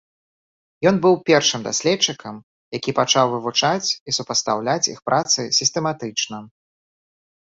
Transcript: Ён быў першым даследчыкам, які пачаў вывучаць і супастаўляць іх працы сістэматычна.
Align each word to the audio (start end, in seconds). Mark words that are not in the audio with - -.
Ён 0.91 0.95
быў 1.03 1.13
першым 1.29 1.61
даследчыкам, 1.67 2.35
які 2.77 2.91
пачаў 2.99 3.25
вывучаць 3.33 3.87
і 4.07 4.11
супастаўляць 4.19 4.83
іх 4.95 4.99
працы 5.11 5.41
сістэматычна. 5.59 6.37